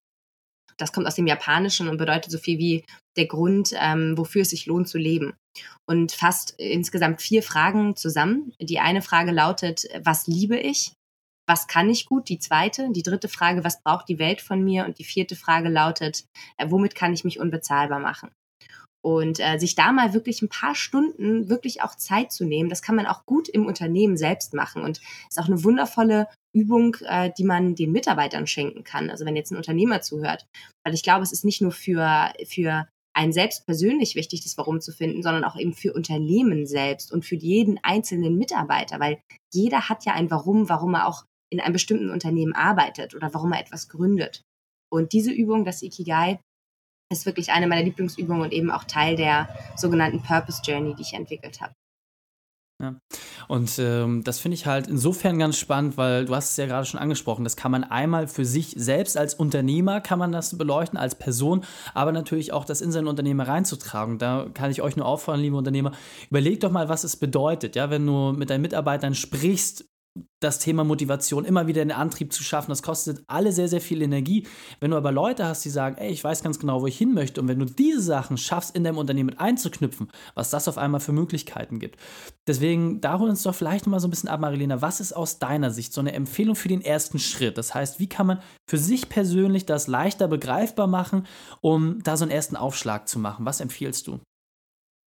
Das 0.81 0.93
kommt 0.93 1.06
aus 1.06 1.15
dem 1.15 1.27
Japanischen 1.27 1.88
und 1.88 1.99
bedeutet 1.99 2.31
so 2.31 2.38
viel 2.38 2.59
wie 2.59 2.85
der 3.17 3.27
Grund, 3.27 3.73
ähm, 3.77 4.17
wofür 4.17 4.43
es 4.43 4.50
sich 4.50 4.67
lohnt 4.67 4.88
zu 4.88 4.99
leben. 4.99 5.35
Und 5.88 6.12
fasst 6.12 6.55
insgesamt 6.59 7.21
vier 7.21 7.43
Fragen 7.43 7.97
zusammen. 7.97 8.53
Die 8.61 8.79
eine 8.79 9.03
Frage 9.03 9.32
lautet, 9.32 9.85
was 10.03 10.27
liebe 10.27 10.56
ich? 10.56 10.93
Was 11.49 11.67
kann 11.67 11.91
ich 11.91 12.06
gut? 12.06 12.29
Die 12.29 12.38
zweite. 12.38 12.88
Die 12.93 13.03
dritte 13.03 13.29
Frage, 13.29 13.65
was 13.65 13.82
braucht 13.82 14.09
die 14.09 14.19
Welt 14.19 14.41
von 14.41 14.62
mir? 14.62 14.85
Und 14.85 14.99
die 14.99 15.05
vierte 15.05 15.37
Frage 15.37 15.69
lautet, 15.69 16.25
äh, 16.56 16.67
womit 16.71 16.94
kann 16.94 17.12
ich 17.12 17.25
mich 17.25 17.41
unbezahlbar 17.41 17.99
machen? 17.99 18.31
Und 19.03 19.41
äh, 19.41 19.59
sich 19.59 19.75
da 19.75 19.93
mal 19.93 20.12
wirklich 20.12 20.43
ein 20.43 20.49
paar 20.49 20.75
Stunden 20.75 21.49
wirklich 21.49 21.83
auch 21.83 21.94
Zeit 21.94 22.33
zu 22.33 22.44
nehmen, 22.44 22.69
das 22.69 22.83
kann 22.83 22.97
man 22.97 23.06
auch 23.06 23.25
gut 23.25 23.49
im 23.49 23.67
Unternehmen 23.67 24.19
selbst 24.19 24.53
machen 24.53 24.83
und 24.83 25.00
ist 25.29 25.38
auch 25.38 25.47
eine 25.47 25.65
wundervolle 25.65 26.29
Übung, 26.52 26.97
äh, 27.06 27.31
die 27.37 27.44
man 27.44 27.75
den 27.75 27.93
Mitarbeitern 27.93 28.47
schenken 28.47 28.85
kann. 28.85 29.11
Also 29.11 29.25
wenn 29.25 29.37
jetzt 29.37 29.52
ein 29.52 29.56
Unternehmer 29.56 30.00
zuhört, 30.00 30.47
weil 30.85 30.94
ich 30.94 31.02
glaube, 31.02 31.23
es 31.23 31.32
ist 31.32 31.44
nicht 31.44 31.61
nur 31.61 31.73
für 31.73 32.32
für 32.47 32.87
einen 33.12 33.32
selbst 33.32 33.67
persönlich 33.67 34.14
wichtig, 34.14 34.43
das 34.43 34.56
Warum 34.56 34.81
zu 34.81 34.93
finden, 34.93 35.23
sondern 35.23 35.44
auch 35.44 35.56
eben 35.56 35.75
für 35.75 35.93
Unternehmen 35.93 36.67
selbst 36.67 37.12
und 37.12 37.25
für 37.25 37.35
jeden 37.35 37.79
einzelnen 37.82 38.37
Mitarbeiter, 38.37 39.00
weil 39.00 39.20
jeder 39.52 39.88
hat 39.88 40.05
ja 40.05 40.14
ein 40.14 40.31
Warum, 40.31 40.69
warum 40.69 40.94
er 40.94 41.06
auch 41.06 41.25
in 41.52 41.61
einem 41.61 41.73
bestimmten 41.73 42.11
Unternehmen 42.11 42.55
arbeitet 42.55 43.14
oder 43.14 43.35
warum 43.35 43.52
er 43.52 43.61
etwas 43.61 43.88
gründet. 43.88 44.43
Und 44.93 45.12
diese 45.12 45.32
Übung, 45.32 45.64
das 45.64 45.82
Ikigai, 45.82 46.38
ist 47.12 47.26
wirklich 47.26 47.50
eine 47.50 47.67
meiner 47.67 47.82
Lieblingsübungen 47.82 48.43
und 48.43 48.52
eben 48.52 48.70
auch 48.70 48.85
Teil 48.85 49.17
der 49.17 49.49
sogenannten 49.76 50.23
Purpose 50.23 50.62
Journey, 50.64 50.94
die 50.94 51.02
ich 51.02 51.14
entwickelt 51.14 51.61
habe. 51.61 51.75
Ja. 52.81 52.94
Und 53.47 53.79
ähm, 53.79 54.25
das 54.25 54.38
finde 54.38 54.55
ich 54.55 54.65
halt 54.65 54.87
insofern 54.87 55.38
ganz 55.38 55.59
spannend, 55.59 55.99
weil 55.99 56.25
du 56.25 56.35
hast 56.35 56.53
es 56.53 56.56
ja 56.56 56.67
gerade 56.67 56.87
schon 56.87 56.99
angesprochen, 56.99 57.44
das 57.44 57.56
kann 57.56 57.71
man 57.71 57.85
einmal 57.85 58.27
für 58.27 58.44
sich 58.44 58.75
selbst 58.77 59.19
als 59.19 59.35
Unternehmer 59.35 60.00
kann 60.00 60.19
man 60.19 60.32
das 60.32 60.56
beleuchten, 60.56 60.99
als 60.99 61.15
Person, 61.15 61.65
aber 61.93 62.12
natürlich 62.12 62.53
auch 62.53 62.65
das 62.65 62.81
in 62.81 62.91
sein 62.91 63.06
Unternehmen 63.06 63.41
reinzutragen. 63.41 64.19
Da 64.19 64.47
kann 64.55 64.71
ich 64.71 64.81
euch 64.81 64.97
nur 64.97 65.06
auffordern, 65.06 65.43
liebe 65.43 65.56
Unternehmer, 65.56 65.93
überleg 66.31 66.61
doch 66.61 66.71
mal, 66.71 66.88
was 66.88 67.05
es 67.05 67.17
bedeutet, 67.17 67.77
ja, 67.77 67.91
wenn 67.91 68.06
du 68.06 68.32
mit 68.32 68.49
deinen 68.49 68.62
Mitarbeitern 68.62 69.15
sprichst, 69.15 69.90
das 70.41 70.59
Thema 70.59 70.85
Motivation, 70.85 71.45
immer 71.45 71.67
wieder 71.67 71.85
den 71.85 71.93
Antrieb 71.93 72.33
zu 72.33 72.43
schaffen, 72.43 72.71
das 72.71 72.83
kostet 72.83 73.23
alle 73.27 73.53
sehr, 73.53 73.69
sehr 73.69 73.81
viel 73.81 74.03
Energie. 74.03 74.47
Wenn 74.81 74.91
du 74.91 74.97
aber 74.97 75.12
Leute 75.12 75.45
hast, 75.45 75.65
die 75.65 75.71
sagen, 75.71 75.99
ey, 75.99 76.11
ich 76.11 76.25
weiß 76.25 76.43
ganz 76.43 76.59
genau, 76.59 76.81
wo 76.81 76.87
ich 76.87 76.97
hin 76.97 77.12
möchte, 77.15 77.41
und 77.41 77.49
wenn 77.49 77.59
du 77.59 77.67
diese 77.67 78.01
Sachen 78.01 78.37
schaffst, 78.37 78.75
in 78.75 78.83
deinem 78.83 78.99
Unternehmen 78.99 79.39
einzuknüpfen, 79.39 80.11
was 80.35 80.51
das 80.51 80.67
auf 80.67 80.79
einmal 80.79 81.01
für 81.01 81.12
Möglichkeiten 81.12 81.79
gibt. 81.79 82.01
Deswegen, 82.47 83.01
da 83.01 83.19
holen 83.19 83.31
uns 83.31 83.43
doch 83.43 83.55
vielleicht 83.55 83.87
mal 83.87 84.01
so 84.01 84.09
ein 84.09 84.11
bisschen 84.11 84.31
ab, 84.31 84.41
Marilena, 84.41 84.81
was 84.83 85.01
ist 85.01 85.12
aus 85.12 85.39
deiner 85.39 85.71
Sicht 85.71 85.93
so 85.93 86.01
eine 86.01 86.12
Empfehlung 86.12 86.57
für 86.57 86.69
den 86.69 86.81
ersten 86.81 87.19
Schritt? 87.19 87.59
Das 87.59 87.75
heißt, 87.75 88.01
wie 88.01 88.09
kann 88.09 88.27
man 88.27 88.41
für 88.69 88.79
sich 88.79 89.09
persönlich 89.09 89.67
das 89.67 89.87
leichter 89.87 90.27
begreifbar 90.27 90.87
machen, 90.87 91.27
um 91.61 92.03
da 92.03 92.17
so 92.17 92.25
einen 92.25 92.33
ersten 92.33 92.57
Aufschlag 92.57 93.09
zu 93.09 93.19
machen? 93.19 93.45
Was 93.45 93.61
empfiehlst 93.61 94.07
du? 94.07 94.21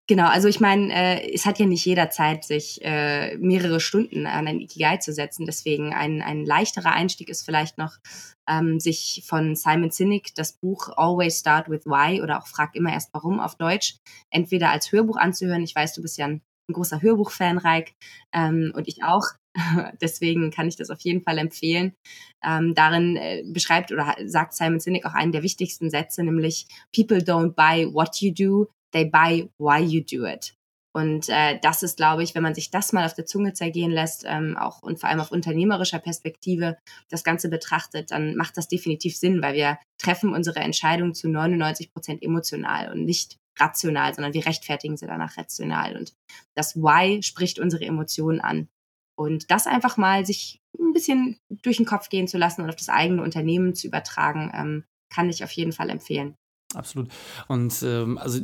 Genau, 0.06 0.26
also 0.26 0.48
ich 0.48 0.60
meine, 0.60 0.92
äh, 0.92 1.32
es 1.32 1.46
hat 1.46 1.58
ja 1.58 1.64
nicht 1.64 1.86
jeder 1.86 2.10
Zeit, 2.10 2.44
sich 2.44 2.78
äh, 2.82 3.38
mehrere 3.38 3.80
Stunden 3.80 4.26
an 4.26 4.46
ein 4.46 4.60
Ikigai 4.60 4.98
zu 4.98 5.14
setzen. 5.14 5.46
Deswegen 5.46 5.94
ein, 5.94 6.20
ein 6.20 6.44
leichterer 6.44 6.92
Einstieg 6.92 7.30
ist 7.30 7.42
vielleicht 7.42 7.78
noch, 7.78 7.92
ähm, 8.46 8.80
sich 8.80 9.22
von 9.26 9.56
Simon 9.56 9.90
Sinek 9.90 10.34
das 10.34 10.52
Buch 10.52 10.90
Always 10.96 11.38
Start 11.38 11.70
with 11.70 11.86
Why 11.86 12.20
oder 12.20 12.38
auch 12.38 12.46
Frag 12.46 12.74
immer 12.74 12.92
erst 12.92 13.14
warum 13.14 13.40
auf 13.40 13.56
Deutsch 13.56 13.96
entweder 14.30 14.70
als 14.70 14.92
Hörbuch 14.92 15.16
anzuhören. 15.16 15.62
Ich 15.62 15.74
weiß, 15.74 15.94
du 15.94 16.02
bist 16.02 16.18
ja 16.18 16.26
ein, 16.26 16.42
ein 16.68 16.74
großer 16.74 17.00
Hörbuchfan, 17.00 17.56
Reik, 17.56 17.94
ähm, 18.34 18.72
und 18.74 18.88
ich 18.88 19.02
auch. 19.04 19.24
Deswegen 20.02 20.50
kann 20.50 20.68
ich 20.68 20.76
das 20.76 20.90
auf 20.90 21.00
jeden 21.00 21.22
Fall 21.22 21.38
empfehlen. 21.38 21.94
Ähm, 22.44 22.74
darin 22.74 23.16
äh, 23.16 23.42
beschreibt 23.46 23.90
oder 23.90 24.16
sagt 24.26 24.52
Simon 24.52 24.80
Sinek 24.80 25.06
auch 25.06 25.14
einen 25.14 25.32
der 25.32 25.42
wichtigsten 25.42 25.88
Sätze, 25.88 26.22
nämlich 26.24 26.66
People 26.94 27.18
don't 27.18 27.54
buy 27.54 27.86
what 27.90 28.20
you 28.20 28.34
do, 28.34 28.68
they 28.94 29.04
buy 29.04 29.50
why 29.58 29.82
you 29.82 30.00
do 30.00 30.26
it. 30.26 30.56
Und 30.96 31.28
äh, 31.28 31.58
das 31.60 31.82
ist, 31.82 31.96
glaube 31.96 32.22
ich, 32.22 32.36
wenn 32.36 32.44
man 32.44 32.54
sich 32.54 32.70
das 32.70 32.92
mal 32.92 33.04
auf 33.04 33.14
der 33.14 33.26
Zunge 33.26 33.52
zergehen 33.52 33.90
lässt, 33.90 34.22
ähm, 34.26 34.56
auch 34.56 34.80
und 34.80 35.00
vor 35.00 35.08
allem 35.08 35.18
auf 35.18 35.32
unternehmerischer 35.32 35.98
Perspektive 35.98 36.78
das 37.08 37.24
Ganze 37.24 37.48
betrachtet, 37.48 38.12
dann 38.12 38.36
macht 38.36 38.56
das 38.56 38.68
definitiv 38.68 39.16
Sinn, 39.16 39.42
weil 39.42 39.54
wir 39.54 39.78
treffen 39.98 40.32
unsere 40.32 40.60
Entscheidung 40.60 41.12
zu 41.12 41.28
99 41.28 41.92
Prozent 41.92 42.22
emotional 42.22 42.92
und 42.92 43.04
nicht 43.04 43.38
rational, 43.58 44.14
sondern 44.14 44.34
wir 44.34 44.46
rechtfertigen 44.46 44.96
sie 44.96 45.06
danach 45.06 45.36
rational. 45.36 45.96
Und 45.96 46.14
das 46.54 46.76
Why 46.76 47.22
spricht 47.24 47.58
unsere 47.58 47.84
Emotionen 47.84 48.40
an. 48.40 48.68
Und 49.16 49.50
das 49.50 49.66
einfach 49.66 49.96
mal 49.96 50.24
sich 50.24 50.60
ein 50.78 50.92
bisschen 50.92 51.38
durch 51.50 51.78
den 51.78 51.86
Kopf 51.86 52.08
gehen 52.08 52.28
zu 52.28 52.38
lassen 52.38 52.62
und 52.62 52.68
auf 52.68 52.76
das 52.76 52.88
eigene 52.88 53.22
Unternehmen 53.22 53.74
zu 53.74 53.88
übertragen, 53.88 54.52
ähm, 54.54 54.84
kann 55.12 55.28
ich 55.28 55.42
auf 55.42 55.50
jeden 55.52 55.72
Fall 55.72 55.90
empfehlen. 55.90 56.36
Absolut. 56.74 57.08
Und 57.48 57.82
ähm, 57.82 58.18
also 58.18 58.40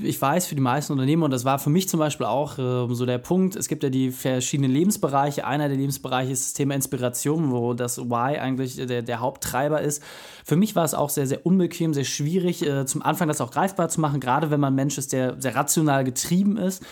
ich 0.00 0.20
weiß, 0.20 0.46
für 0.46 0.54
die 0.54 0.62
meisten 0.62 0.92
Unternehmen, 0.92 1.22
und 1.22 1.30
das 1.32 1.44
war 1.44 1.58
für 1.58 1.70
mich 1.70 1.88
zum 1.88 2.00
Beispiel 2.00 2.26
auch 2.26 2.58
äh, 2.58 2.94
so 2.94 3.04
der 3.04 3.18
Punkt, 3.18 3.56
es 3.56 3.68
gibt 3.68 3.82
ja 3.82 3.90
die 3.90 4.10
verschiedenen 4.10 4.70
Lebensbereiche. 4.70 5.46
Einer 5.46 5.68
der 5.68 5.76
Lebensbereiche 5.76 6.32
ist 6.32 6.46
das 6.46 6.52
Thema 6.54 6.74
Inspiration, 6.74 7.50
wo 7.50 7.74
das 7.74 7.98
Why 7.98 8.38
eigentlich 8.38 8.76
der, 8.76 9.02
der 9.02 9.20
Haupttreiber 9.20 9.80
ist. 9.80 10.02
Für 10.44 10.56
mich 10.56 10.74
war 10.76 10.84
es 10.84 10.94
auch 10.94 11.10
sehr, 11.10 11.26
sehr 11.26 11.44
unbequem, 11.44 11.92
sehr 11.94 12.04
schwierig, 12.04 12.66
äh, 12.66 12.86
zum 12.86 13.02
Anfang 13.02 13.28
das 13.28 13.40
auch 13.40 13.50
greifbar 13.50 13.88
zu 13.88 14.00
machen, 14.00 14.20
gerade 14.20 14.50
wenn 14.50 14.60
man 14.60 14.72
ein 14.72 14.76
Mensch 14.76 14.96
ist, 14.96 15.12
der 15.12 15.40
sehr 15.40 15.54
rational 15.54 16.04
getrieben 16.04 16.56
ist. 16.56 16.82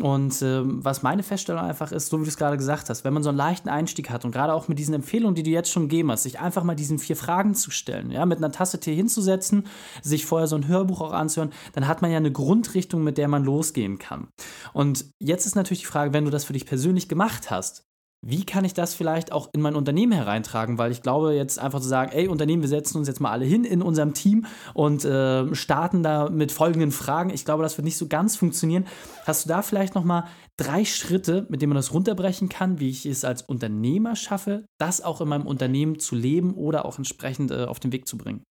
Und 0.00 0.40
ähm, 0.42 0.84
was 0.84 1.02
meine 1.02 1.22
Feststellung 1.22 1.62
einfach 1.62 1.92
ist, 1.92 2.08
so 2.08 2.18
wie 2.18 2.24
du 2.24 2.28
es 2.28 2.36
gerade 2.36 2.56
gesagt 2.56 2.90
hast, 2.90 3.04
wenn 3.04 3.12
man 3.12 3.22
so 3.22 3.28
einen 3.28 3.38
leichten 3.38 3.68
Einstieg 3.68 4.10
hat 4.10 4.24
und 4.24 4.32
gerade 4.32 4.52
auch 4.52 4.68
mit 4.68 4.78
diesen 4.78 4.94
Empfehlungen, 4.94 5.34
die 5.34 5.42
du 5.42 5.50
jetzt 5.50 5.70
schon 5.70 5.88
gegeben 5.88 6.10
hast, 6.10 6.22
sich 6.22 6.40
einfach 6.40 6.64
mal 6.64 6.74
diesen 6.74 6.98
vier 6.98 7.16
Fragen 7.16 7.54
zu 7.54 7.70
stellen, 7.70 8.10
ja, 8.10 8.26
mit 8.26 8.38
einer 8.38 8.52
Tasse 8.52 8.80
Tee 8.80 8.94
hinzusetzen, 8.94 9.66
sich 10.02 10.26
vorher 10.26 10.46
so 10.46 10.56
ein 10.56 10.68
Hörbuch 10.68 11.00
auch 11.00 11.12
anzuhören, 11.12 11.52
dann 11.72 11.88
hat 11.88 12.02
man 12.02 12.10
ja 12.10 12.18
eine 12.18 12.32
Grundrichtung, 12.32 13.02
mit 13.02 13.18
der 13.18 13.28
man 13.28 13.44
losgehen 13.44 13.98
kann. 13.98 14.28
Und 14.72 15.06
jetzt 15.18 15.46
ist 15.46 15.56
natürlich 15.56 15.80
die 15.80 15.86
Frage, 15.86 16.12
wenn 16.12 16.24
du 16.24 16.30
das 16.30 16.44
für 16.44 16.52
dich 16.52 16.66
persönlich 16.66 17.08
gemacht 17.08 17.50
hast, 17.50 17.87
wie 18.20 18.44
kann 18.44 18.64
ich 18.64 18.74
das 18.74 18.94
vielleicht 18.94 19.30
auch 19.30 19.48
in 19.52 19.60
mein 19.60 19.76
Unternehmen 19.76 20.12
hereintragen? 20.12 20.76
Weil 20.76 20.90
ich 20.90 21.02
glaube, 21.02 21.34
jetzt 21.34 21.58
einfach 21.58 21.80
zu 21.80 21.88
sagen, 21.88 22.10
ey, 22.12 22.26
Unternehmen, 22.26 22.62
wir 22.62 22.68
setzen 22.68 22.98
uns 22.98 23.06
jetzt 23.06 23.20
mal 23.20 23.30
alle 23.30 23.44
hin 23.44 23.64
in 23.64 23.80
unserem 23.80 24.12
Team 24.12 24.46
und 24.74 25.04
äh, 25.04 25.54
starten 25.54 26.02
da 26.02 26.28
mit 26.28 26.50
folgenden 26.50 26.90
Fragen. 26.90 27.30
Ich 27.30 27.44
glaube, 27.44 27.62
das 27.62 27.78
wird 27.78 27.84
nicht 27.84 27.96
so 27.96 28.08
ganz 28.08 28.36
funktionieren. 28.36 28.86
Hast 29.24 29.44
du 29.44 29.48
da 29.48 29.62
vielleicht 29.62 29.94
nochmal 29.94 30.24
drei 30.56 30.84
Schritte, 30.84 31.46
mit 31.48 31.62
denen 31.62 31.70
man 31.70 31.76
das 31.76 31.92
runterbrechen 31.92 32.48
kann, 32.48 32.80
wie 32.80 32.90
ich 32.90 33.06
es 33.06 33.24
als 33.24 33.42
Unternehmer 33.42 34.16
schaffe, 34.16 34.66
das 34.78 35.00
auch 35.00 35.20
in 35.20 35.28
meinem 35.28 35.46
Unternehmen 35.46 36.00
zu 36.00 36.16
leben 36.16 36.54
oder 36.54 36.86
auch 36.86 36.98
entsprechend 36.98 37.52
äh, 37.52 37.64
auf 37.64 37.78
den 37.78 37.92
Weg 37.92 38.08
zu 38.08 38.18
bringen? 38.18 38.42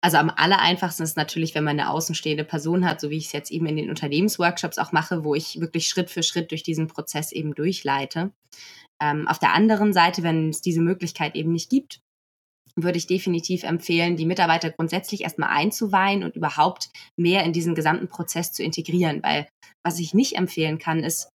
Also 0.00 0.16
am 0.16 0.30
aller 0.30 0.60
einfachsten 0.60 1.02
ist 1.02 1.16
natürlich, 1.16 1.54
wenn 1.54 1.64
man 1.64 1.78
eine 1.78 1.90
außenstehende 1.90 2.44
Person 2.44 2.86
hat, 2.86 3.00
so 3.00 3.10
wie 3.10 3.16
ich 3.16 3.26
es 3.26 3.32
jetzt 3.32 3.50
eben 3.50 3.66
in 3.66 3.76
den 3.76 3.90
Unternehmensworkshops 3.90 4.78
auch 4.78 4.92
mache, 4.92 5.24
wo 5.24 5.34
ich 5.34 5.60
wirklich 5.60 5.88
Schritt 5.88 6.08
für 6.08 6.22
Schritt 6.22 6.52
durch 6.52 6.62
diesen 6.62 6.86
Prozess 6.86 7.32
eben 7.32 7.54
durchleite. 7.54 8.30
Ähm, 9.02 9.26
auf 9.26 9.40
der 9.40 9.54
anderen 9.54 9.92
Seite, 9.92 10.22
wenn 10.22 10.50
es 10.50 10.60
diese 10.60 10.80
Möglichkeit 10.80 11.34
eben 11.34 11.52
nicht 11.52 11.68
gibt, 11.68 12.00
würde 12.76 12.98
ich 12.98 13.08
definitiv 13.08 13.64
empfehlen, 13.64 14.16
die 14.16 14.26
Mitarbeiter 14.26 14.70
grundsätzlich 14.70 15.22
erstmal 15.22 15.50
einzuweihen 15.50 16.22
und 16.22 16.36
überhaupt 16.36 16.90
mehr 17.16 17.42
in 17.44 17.52
diesen 17.52 17.74
gesamten 17.74 18.08
Prozess 18.08 18.52
zu 18.52 18.62
integrieren. 18.62 19.20
Weil 19.22 19.48
was 19.84 19.98
ich 19.98 20.14
nicht 20.14 20.36
empfehlen 20.36 20.78
kann, 20.78 21.02
ist 21.02 21.30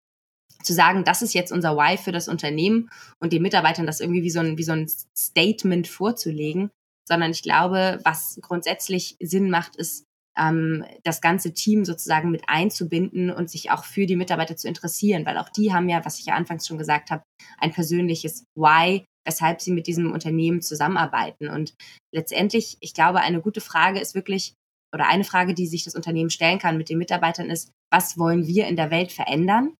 zu 0.63 0.73
sagen, 0.73 1.03
das 1.03 1.21
ist 1.21 1.33
jetzt 1.33 1.51
unser 1.51 1.75
Why 1.75 1.97
für 1.97 2.13
das 2.13 2.29
Unternehmen 2.29 2.89
und 3.21 3.33
den 3.33 3.41
Mitarbeitern 3.41 3.85
das 3.85 3.99
irgendwie 3.99 4.23
wie 4.23 4.29
so 4.29 4.39
ein, 4.39 4.57
wie 4.57 4.63
so 4.63 4.71
ein 4.71 4.87
Statement 5.17 5.87
vorzulegen, 5.87 6.69
sondern 7.07 7.31
ich 7.31 7.41
glaube, 7.41 7.99
was 8.03 8.39
grundsätzlich 8.41 9.17
Sinn 9.19 9.49
macht, 9.49 9.75
ist, 9.75 10.05
ähm, 10.37 10.85
das 11.03 11.21
ganze 11.21 11.53
Team 11.53 11.85
sozusagen 11.85 12.31
mit 12.31 12.43
einzubinden 12.47 13.29
und 13.29 13.49
sich 13.49 13.71
auch 13.71 13.83
für 13.83 14.05
die 14.05 14.15
Mitarbeiter 14.15 14.55
zu 14.55 14.67
interessieren, 14.67 15.25
weil 15.25 15.37
auch 15.37 15.49
die 15.49 15.73
haben 15.73 15.89
ja, 15.89 16.03
was 16.05 16.19
ich 16.19 16.25
ja 16.25 16.35
anfangs 16.35 16.67
schon 16.67 16.77
gesagt 16.77 17.11
habe, 17.11 17.23
ein 17.59 17.71
persönliches 17.71 18.45
Why, 18.55 19.05
weshalb 19.25 19.61
sie 19.61 19.71
mit 19.71 19.87
diesem 19.87 20.11
Unternehmen 20.11 20.61
zusammenarbeiten. 20.61 21.49
Und 21.49 21.75
letztendlich, 22.13 22.77
ich 22.79 22.93
glaube, 22.93 23.21
eine 23.21 23.41
gute 23.41 23.61
Frage 23.61 23.99
ist 23.99 24.15
wirklich, 24.15 24.53
oder 24.93 25.07
eine 25.07 25.23
Frage, 25.23 25.53
die 25.53 25.67
sich 25.67 25.83
das 25.83 25.95
Unternehmen 25.95 26.29
stellen 26.29 26.59
kann 26.59 26.77
mit 26.77 26.89
den 26.89 26.97
Mitarbeitern 26.97 27.49
ist, 27.49 27.71
was 27.91 28.17
wollen 28.17 28.47
wir 28.47 28.67
in 28.67 28.75
der 28.75 28.91
Welt 28.91 29.11
verändern? 29.11 29.75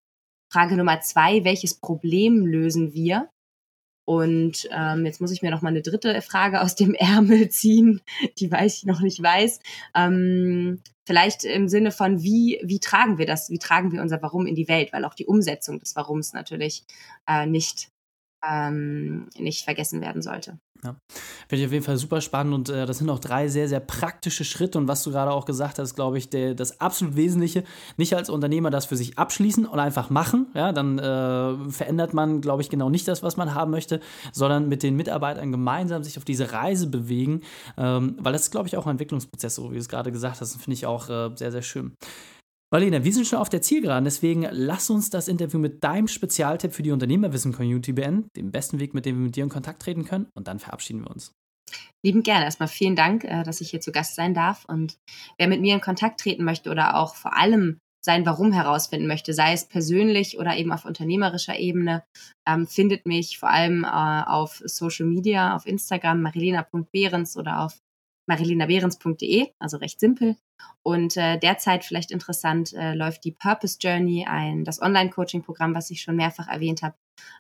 Frage 0.52 0.76
Nummer 0.76 1.02
zwei, 1.02 1.44
welches 1.44 1.80
Problem 1.80 2.46
lösen 2.46 2.94
wir? 2.94 3.30
Und 4.06 4.68
ähm, 4.72 5.06
jetzt 5.06 5.22
muss 5.22 5.32
ich 5.32 5.42
mir 5.42 5.52
noch 5.52 5.62
mal 5.62 5.70
eine 5.70 5.82
dritte 5.82 6.22
Frage 6.22 6.62
aus 6.62 6.76
dem 6.76 6.94
Ärmel 6.98 7.50
ziehen, 7.50 8.02
die 8.38 8.52
weiß 8.52 8.78
ich 8.78 8.86
noch 8.86 9.02
nicht 9.02 9.22
weiß. 9.22 9.60
Ähm, 9.96 10.82
vielleicht 11.06 11.44
im 11.44 11.68
Sinne 11.68 11.92
von, 11.92 12.22
wie, 12.22 12.60
wie 12.64 12.80
tragen 12.80 13.18
wir 13.18 13.26
das, 13.26 13.50
wie 13.50 13.60
tragen 13.60 13.92
wir 13.92 14.02
unser 14.02 14.22
Warum 14.22 14.46
in 14.46 14.56
die 14.56 14.68
Welt, 14.68 14.94
weil 14.94 15.06
auch 15.06 15.14
die 15.14 15.26
Umsetzung 15.26 15.80
des 15.80 15.96
Warums 15.96 16.34
natürlich 16.34 16.84
äh, 17.28 17.46
nicht, 17.46 17.90
ähm, 18.48 19.30
nicht 19.38 19.64
vergessen 19.64 20.02
werden 20.02 20.22
sollte. 20.22 20.60
Ja. 20.84 20.96
Finde 21.48 21.62
ich 21.62 21.66
auf 21.66 21.72
jeden 21.72 21.86
Fall 21.86 21.98
super 21.98 22.20
spannend 22.20 22.54
und 22.54 22.70
äh, 22.70 22.86
das 22.86 22.98
sind 22.98 23.10
auch 23.10 23.20
drei 23.20 23.48
sehr, 23.48 23.70
sehr 23.70 23.80
praktische 23.80 24.44
Schritte 24.44 24.78
und 24.78 24.88
was 24.88 25.04
du 25.04 25.12
gerade 25.12 25.32
auch 25.32 25.46
gesagt 25.46 25.80
hast, 25.80 25.96
glaube 25.96 26.18
ich, 26.18 26.30
der, 26.30 26.56
das 26.56 26.82
absolut 26.82 27.16
Wesentliche. 27.16 27.64
Nicht 27.96 28.14
als 28.16 28.30
Unternehmer 28.30 28.70
das 28.70 28.86
für 28.86 28.98
sich 28.98 29.18
abschließen 29.18 29.66
und 29.66 29.80
einfach 29.80 30.10
machen, 30.10 30.48
ja, 30.54 30.74
dann 30.74 31.00
äh, 31.00 31.72
verändert 31.72 32.14
man, 32.14 32.42
glaube 32.42 32.62
ich, 32.62 32.70
genau 32.70 32.90
nicht 32.90 33.08
das, 33.08 33.24
was 33.24 33.38
man 33.38 33.54
haben 33.54 33.72
möchte, 33.72 34.02
sondern 34.34 34.68
mit 34.68 34.84
den 34.84 34.96
Mitarbeitern 34.96 35.52
gemeinsam 35.52 36.04
sich 36.04 36.18
auf 36.18 36.26
diese 36.26 36.52
Reise 36.52 36.88
bewegen, 36.88 37.42
ähm, 37.78 38.18
weil 38.20 38.34
das 38.34 38.44
ist, 38.44 38.52
glaube 38.52 38.68
ich, 38.68 38.76
auch 38.76 38.86
ein 38.86 38.92
Entwicklungsprozess, 38.92 39.56
so 39.56 39.70
wie 39.72 39.76
du 39.76 39.80
es 39.80 39.90
gerade 39.90 40.12
gesagt 40.12 40.42
hast, 40.42 40.54
finde 40.58 40.74
ich 40.74 40.86
auch 40.86 41.10
äh, 41.10 41.30
sehr, 41.36 41.52
sehr 41.52 41.62
schön. 41.62 41.96
Marlene, 42.74 43.04
wir 43.04 43.14
sind 43.14 43.28
schon 43.28 43.38
auf 43.38 43.50
der 43.50 43.62
Zielgeraden, 43.62 44.04
deswegen 44.04 44.48
lass 44.50 44.90
uns 44.90 45.12
das 45.12 45.28
Interview 45.28 45.60
mit 45.60 45.84
deinem 45.84 46.08
Spezialtipp 46.08 46.74
für 46.74 46.82
die 46.82 46.90
Unternehmerwissen-Community 46.90 47.94
beenden, 47.94 48.30
dem 48.36 48.52
besten 48.52 48.80
Weg, 48.80 48.96
mit 48.96 49.06
dem 49.06 49.18
wir 49.18 49.26
mit 49.26 49.36
dir 49.36 49.44
in 49.44 49.52
Kontakt 49.52 49.84
treten 49.84 50.06
können 50.06 50.26
und 50.34 50.48
dann 50.48 50.58
verabschieden 50.58 51.02
wir 51.02 51.12
uns. 51.12 51.32
Lieben 52.04 52.24
gerne. 52.24 52.46
Erstmal 52.46 52.68
vielen 52.68 52.96
Dank, 52.96 53.26
äh, 53.26 53.44
dass 53.44 53.62
ich 53.62 53.70
hier 53.70 53.80
zu 53.80 53.92
Gast 53.92 54.16
sein 54.16 54.34
darf. 54.34 54.66
Und 54.66 54.98
wer 55.38 55.48
mit 55.48 55.62
mir 55.62 55.76
in 55.76 55.82
Kontakt 55.82 56.20
treten 56.20 56.44
möchte 56.44 56.72
oder 56.72 56.98
auch 56.98 57.14
vor 57.14 57.38
allem 57.38 57.78
sein 58.04 58.26
Warum 58.26 58.52
herausfinden 58.52 59.06
möchte, 59.06 59.36
sei 59.36 59.54
es 59.54 59.66
persönlich 59.66 60.40
oder 60.40 60.58
eben 60.58 60.72
auf 60.72 60.84
unternehmerischer 60.84 61.60
Ebene, 61.60 62.04
ähm, 62.48 62.66
findet 62.66 63.06
mich 63.06 63.38
vor 63.38 63.52
allem 63.52 63.84
äh, 63.84 64.24
auf 64.26 64.64
Social 64.66 65.06
Media, 65.06 65.56
auf 65.56 65.68
Instagram 65.68 66.24
marilena.behrens 66.24 67.38
oder 67.38 67.60
auf 67.60 67.78
marilenabehrens.de, 68.28 69.50
also 69.60 69.78
recht 69.78 70.00
simpel. 70.00 70.36
Und 70.82 71.18
äh, 71.18 71.38
derzeit 71.38 71.84
vielleicht 71.84 72.12
interessant 72.12 72.74
äh, 72.74 72.94
läuft 72.94 73.26
die 73.26 73.32
Purpose 73.32 73.78
Journey, 73.80 74.26
ein 74.28 74.64
das 74.64 74.82
Online-Coaching-Programm, 74.82 75.76
was 75.76 75.92
ich 75.92 76.02
schon 76.02 76.16
mehrfach 76.16 76.48
erwähnt 76.48 76.82
habe, 76.84 76.96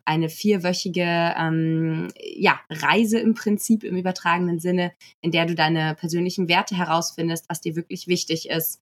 eine 0.05 0.29
vierwöchige 0.29 1.33
ähm, 1.37 2.09
ja, 2.17 2.59
Reise 2.69 3.19
im 3.19 3.33
Prinzip 3.33 3.83
im 3.83 3.97
übertragenen 3.97 4.59
Sinne, 4.59 4.93
in 5.21 5.31
der 5.31 5.45
du 5.45 5.55
deine 5.55 5.95
persönlichen 5.95 6.47
Werte 6.47 6.75
herausfindest, 6.75 7.45
was 7.49 7.61
dir 7.61 7.75
wirklich 7.75 8.07
wichtig 8.07 8.49
ist. 8.49 8.81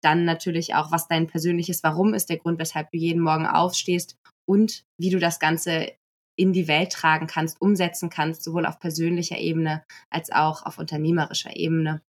Dann 0.00 0.24
natürlich 0.24 0.74
auch, 0.74 0.92
was 0.92 1.08
dein 1.08 1.26
persönliches 1.26 1.82
Warum 1.82 2.14
ist, 2.14 2.28
der 2.28 2.38
Grund, 2.38 2.58
weshalb 2.58 2.90
du 2.90 2.98
jeden 2.98 3.20
Morgen 3.20 3.46
aufstehst 3.46 4.16
und 4.46 4.84
wie 4.98 5.10
du 5.10 5.18
das 5.18 5.40
Ganze 5.40 5.92
in 6.38 6.52
die 6.52 6.68
Welt 6.68 6.92
tragen 6.92 7.26
kannst, 7.26 7.60
umsetzen 7.60 8.10
kannst, 8.10 8.44
sowohl 8.44 8.64
auf 8.64 8.78
persönlicher 8.78 9.38
Ebene 9.38 9.82
als 10.08 10.30
auch 10.30 10.64
auf 10.64 10.78
unternehmerischer 10.78 11.56
Ebene. 11.56 12.00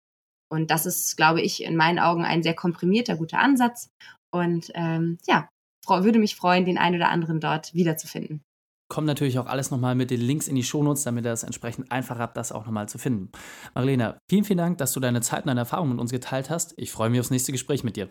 Und 0.50 0.70
das 0.70 0.86
ist, 0.86 1.16
glaube 1.16 1.40
ich, 1.40 1.62
in 1.62 1.76
meinen 1.76 1.98
Augen 1.98 2.24
ein 2.24 2.42
sehr 2.42 2.54
komprimierter, 2.54 3.16
guter 3.16 3.38
Ansatz. 3.38 3.90
Und 4.30 4.70
ähm, 4.74 5.18
ja, 5.26 5.48
würde 5.86 6.18
mich 6.18 6.36
freuen, 6.36 6.66
den 6.66 6.78
einen 6.78 6.96
oder 6.96 7.08
anderen 7.08 7.40
dort 7.40 7.72
wiederzufinden. 7.72 8.42
Kommt 8.90 9.06
natürlich 9.06 9.38
auch 9.38 9.46
alles 9.46 9.70
nochmal 9.70 9.94
mit 9.94 10.10
den 10.10 10.20
Links 10.20 10.48
in 10.48 10.54
die 10.54 10.62
Shownotes, 10.62 11.04
damit 11.04 11.24
ihr 11.24 11.32
es 11.32 11.42
entsprechend 11.42 11.90
einfach 11.92 12.18
habt, 12.18 12.36
das 12.36 12.52
auch 12.52 12.64
nochmal 12.64 12.88
zu 12.88 12.98
finden. 12.98 13.30
Marlene, 13.74 14.18
vielen, 14.30 14.44
vielen 14.44 14.58
Dank, 14.58 14.78
dass 14.78 14.92
du 14.92 15.00
deine 15.00 15.20
Zeit 15.20 15.42
und 15.42 15.48
deine 15.48 15.60
Erfahrungen 15.60 15.92
mit 15.92 16.00
uns 16.00 16.10
geteilt 16.10 16.48
hast. 16.50 16.74
Ich 16.76 16.90
freue 16.90 17.10
mich 17.10 17.20
aufs 17.20 17.30
nächste 17.30 17.52
Gespräch 17.52 17.84
mit 17.84 17.96
dir. 17.96 18.10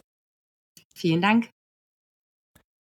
Vielen 0.95 1.21
Dank. 1.21 1.49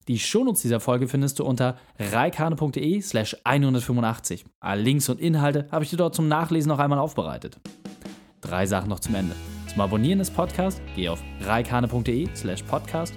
Die 0.09 0.21
Shownotes 0.21 0.63
dieser 0.63 0.79
Folge 0.79 1.09
findest 1.09 1.41
du 1.41 1.45
unter 1.45 1.77
reikane.de 1.99 3.01
slash 3.01 3.37
185. 3.43 4.45
Alle 4.61 4.83
Links 4.83 5.09
und 5.09 5.21
Inhalte 5.21 5.67
habe 5.73 5.83
ich 5.83 5.91
dir 5.91 5.97
dort 5.97 6.15
zum 6.15 6.29
Nachlesen 6.29 6.69
noch 6.69 6.79
einmal 6.79 7.01
aufbereitet. 7.01 7.59
Drei 8.41 8.67
Sachen 8.67 8.89
noch 8.89 9.01
zum 9.01 9.17
Ende. 9.17 9.35
Zum 9.69 9.81
Abonnieren 9.81 10.21
des 10.21 10.31
Podcasts 10.31 10.81
geh 10.95 11.09
auf 11.09 11.21
reikane.de 11.41 12.29
slash 12.37 12.63
podcast. 12.63 13.15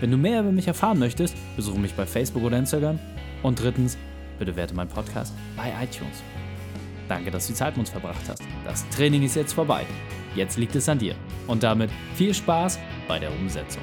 Wenn 0.00 0.10
du 0.10 0.18
mehr 0.18 0.40
über 0.40 0.52
mich 0.52 0.68
erfahren 0.68 0.98
möchtest, 0.98 1.34
besuche 1.56 1.78
mich 1.78 1.94
bei 1.94 2.04
Facebook 2.04 2.42
oder 2.42 2.58
Instagram. 2.58 2.98
Und 3.42 3.62
drittens, 3.62 3.96
bitte 4.38 4.56
werte 4.56 4.74
meinen 4.74 4.90
Podcast 4.90 5.32
bei 5.56 5.72
iTunes. 5.82 6.22
Danke, 7.08 7.30
dass 7.30 7.46
du 7.46 7.54
die 7.54 7.58
Zeit 7.58 7.78
mit 7.78 7.86
uns 7.86 7.90
verbracht 7.90 8.28
hast. 8.28 8.42
Das 8.66 8.86
Training 8.90 9.22
ist 9.22 9.36
jetzt 9.36 9.54
vorbei. 9.54 9.86
Jetzt 10.34 10.58
liegt 10.58 10.76
es 10.76 10.86
an 10.88 10.98
dir. 10.98 11.14
Und 11.46 11.62
damit 11.62 11.90
viel 12.14 12.34
Spaß 12.34 12.78
bei 13.08 13.18
der 13.18 13.32
Umsetzung. 13.32 13.82